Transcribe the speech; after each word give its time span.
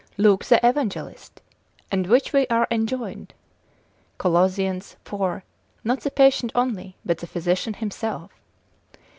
Luke 0.17 0.43
the 0.45 0.59
Evangelist: 0.67 1.43
and 1.91 2.07
which 2.07 2.33
we 2.33 2.47
are 2.47 2.67
enjoined, 2.71 3.35
Coloss. 4.17 4.57
iv. 4.57 5.43
not 5.83 5.99
the 5.99 6.09
patient 6.09 6.51
only, 6.55 6.95
but 7.05 7.19
the 7.19 7.27
physician 7.27 7.75
himself. 7.75 8.31